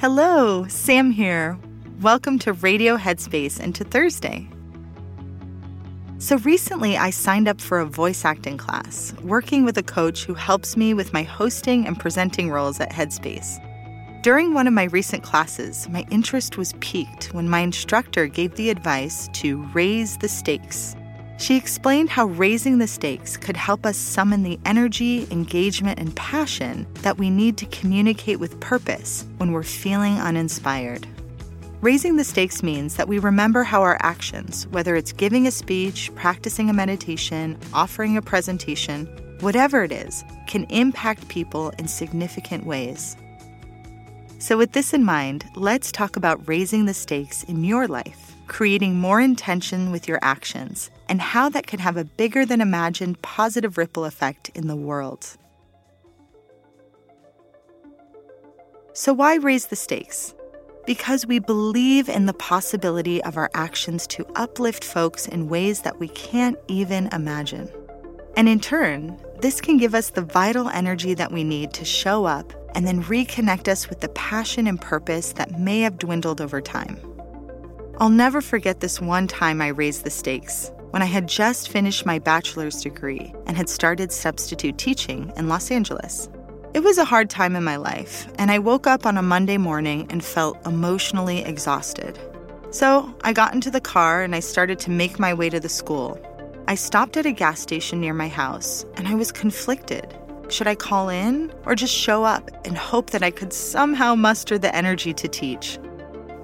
[0.00, 1.58] Hello, Sam here.
[2.00, 4.48] Welcome to Radio Headspace and to Thursday.
[6.18, 10.34] So, recently I signed up for a voice acting class, working with a coach who
[10.34, 13.60] helps me with my hosting and presenting roles at Headspace.
[14.22, 18.70] During one of my recent classes, my interest was piqued when my instructor gave the
[18.70, 20.94] advice to raise the stakes.
[21.38, 26.84] She explained how raising the stakes could help us summon the energy, engagement, and passion
[27.02, 31.06] that we need to communicate with purpose when we're feeling uninspired.
[31.80, 36.10] Raising the stakes means that we remember how our actions, whether it's giving a speech,
[36.16, 39.06] practicing a meditation, offering a presentation,
[39.38, 43.16] whatever it is, can impact people in significant ways.
[44.40, 48.96] So, with this in mind, let's talk about raising the stakes in your life, creating
[48.96, 53.78] more intention with your actions and how that can have a bigger than imagined positive
[53.78, 55.36] ripple effect in the world.
[58.92, 60.34] So, why raise the stakes?
[60.86, 66.00] Because we believe in the possibility of our actions to uplift folks in ways that
[66.00, 67.70] we can't even imagine.
[68.36, 72.24] And in turn, this can give us the vital energy that we need to show
[72.24, 76.60] up and then reconnect us with the passion and purpose that may have dwindled over
[76.60, 76.98] time.
[78.00, 82.06] I'll never forget this one time I raised the stakes when I had just finished
[82.06, 86.28] my bachelor's degree and had started substitute teaching in Los Angeles.
[86.74, 89.56] It was a hard time in my life, and I woke up on a Monday
[89.56, 92.20] morning and felt emotionally exhausted.
[92.70, 95.68] So I got into the car and I started to make my way to the
[95.68, 96.20] school.
[96.68, 100.16] I stopped at a gas station near my house and I was conflicted.
[100.50, 104.56] Should I call in or just show up and hope that I could somehow muster
[104.56, 105.80] the energy to teach?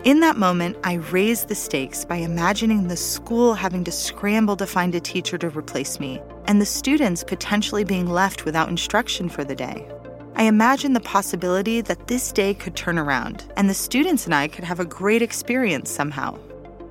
[0.04, 4.66] In that moment, I raised the stakes by imagining the school having to scramble to
[4.66, 9.44] find a teacher to replace me, and the students potentially being left without instruction for
[9.44, 9.88] the day.
[10.36, 14.46] I imagined the possibility that this day could turn around, and the students and I
[14.46, 16.38] could have a great experience somehow.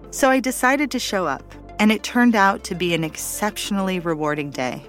[0.09, 1.43] So I decided to show up,
[1.77, 4.81] and it turned out to be an exceptionally rewarding day.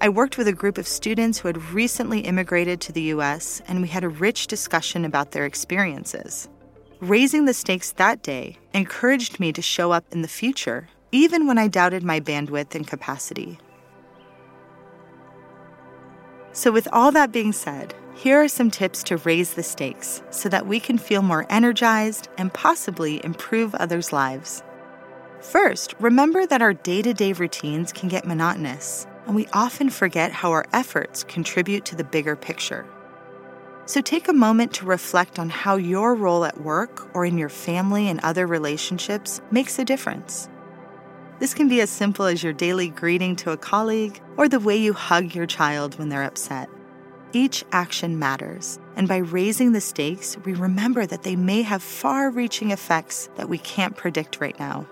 [0.00, 3.80] I worked with a group of students who had recently immigrated to the US, and
[3.80, 6.48] we had a rich discussion about their experiences.
[7.00, 11.56] Raising the stakes that day encouraged me to show up in the future, even when
[11.56, 13.58] I doubted my bandwidth and capacity.
[16.52, 20.50] So, with all that being said, here are some tips to raise the stakes so
[20.50, 24.62] that we can feel more energized and possibly improve others' lives.
[25.40, 30.32] First, remember that our day to day routines can get monotonous, and we often forget
[30.32, 32.84] how our efforts contribute to the bigger picture.
[33.86, 37.48] So take a moment to reflect on how your role at work or in your
[37.48, 40.48] family and other relationships makes a difference.
[41.40, 44.76] This can be as simple as your daily greeting to a colleague or the way
[44.76, 46.68] you hug your child when they're upset.
[47.32, 52.28] Each action matters, and by raising the stakes, we remember that they may have far
[52.28, 54.86] reaching effects that we can't predict right now.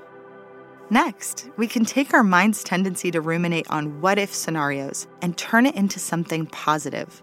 [0.89, 5.67] Next, we can take our mind's tendency to ruminate on what if scenarios and turn
[5.67, 7.23] it into something positive.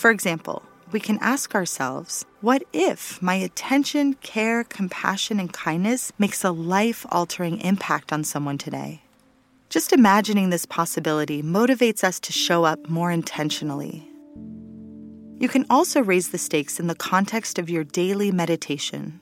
[0.00, 0.62] For example,
[0.92, 7.04] we can ask ourselves, what if my attention, care, compassion, and kindness makes a life
[7.10, 9.02] altering impact on someone today?
[9.68, 14.08] Just imagining this possibility motivates us to show up more intentionally.
[15.38, 19.20] You can also raise the stakes in the context of your daily meditation.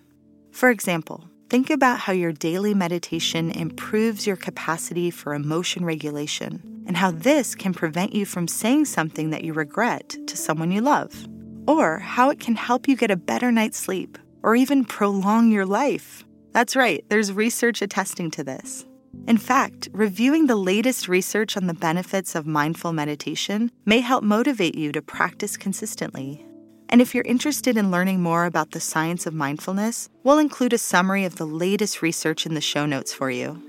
[0.52, 6.96] For example, Think about how your daily meditation improves your capacity for emotion regulation and
[6.96, 11.28] how this can prevent you from saying something that you regret to someone you love,
[11.68, 15.66] or how it can help you get a better night's sleep or even prolong your
[15.66, 16.24] life.
[16.52, 18.86] That's right, there's research attesting to this.
[19.26, 24.74] In fact, reviewing the latest research on the benefits of mindful meditation may help motivate
[24.74, 26.44] you to practice consistently.
[26.88, 30.78] And if you're interested in learning more about the science of mindfulness, we'll include a
[30.78, 33.62] summary of the latest research in the show notes for you.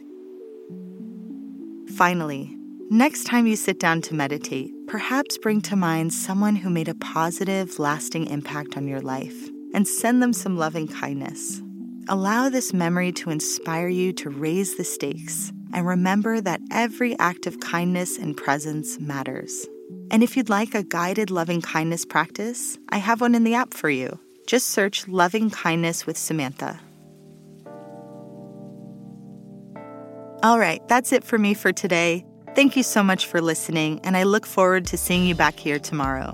[1.95, 2.55] Finally,
[2.89, 6.95] next time you sit down to meditate, perhaps bring to mind someone who made a
[6.95, 11.61] positive, lasting impact on your life and send them some loving kindness.
[12.07, 17.45] Allow this memory to inspire you to raise the stakes and remember that every act
[17.45, 19.67] of kindness and presence matters.
[20.09, 23.73] And if you'd like a guided loving kindness practice, I have one in the app
[23.75, 24.19] for you.
[24.47, 26.79] Just search Loving Kindness with Samantha.
[30.41, 32.25] All right, that's it for me for today.
[32.59, 35.79] Thank you so much for listening, and I look forward to seeing you back here
[35.79, 36.33] tomorrow.